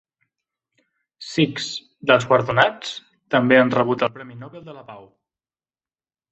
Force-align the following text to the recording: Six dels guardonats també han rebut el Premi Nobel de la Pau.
Six 1.31 1.67
dels 2.13 2.25
guardonats 2.33 2.97
també 3.37 3.61
han 3.61 3.73
rebut 3.79 4.09
el 4.09 4.13
Premi 4.19 4.41
Nobel 4.43 4.67
de 4.71 4.79
la 4.81 4.85
Pau. 4.93 5.09